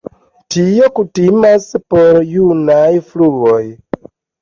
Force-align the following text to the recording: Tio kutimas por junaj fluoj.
Tio 0.55 0.87
kutimas 1.01 1.69
por 1.93 2.19
junaj 2.33 2.91
fluoj. 3.15 3.65